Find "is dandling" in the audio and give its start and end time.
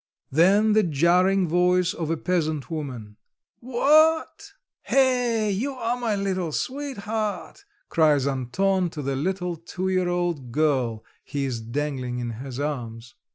11.45-12.17